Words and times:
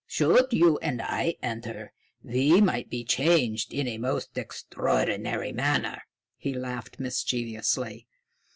Should 0.07 0.47
you 0.51 0.79
and 0.79 0.99
I 0.99 1.35
enter, 1.43 1.93
we 2.23 2.59
might 2.59 2.89
be 2.89 3.03
changed 3.05 3.71
in 3.71 3.87
a 3.87 3.99
most 3.99 4.35
extraordinary 4.35 5.51
manner." 5.51 6.01
He 6.37 6.55
laughed 6.55 6.99
mischievously. 6.99 8.07